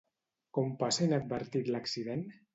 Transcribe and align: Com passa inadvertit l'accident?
Com 0.57 0.71
passa 0.79 1.03
inadvertit 1.09 1.71
l'accident? 1.77 2.27